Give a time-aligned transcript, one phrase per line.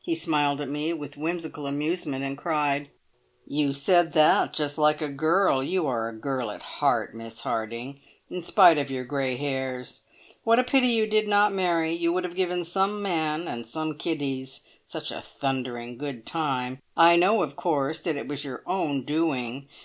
[0.00, 2.90] He smiled at me with whimsical amusement, and cried,
[3.44, 5.64] "You said that just like a girl.
[5.64, 8.00] You are a girl at heart, Miss Harding,
[8.30, 10.02] in spite of your grey hairs.
[10.44, 13.98] What a pity you did not marry, you would have given some man and some
[13.98, 16.80] kiddies such a thundering good time.
[16.96, 19.66] I know, of course, that it was your own doing.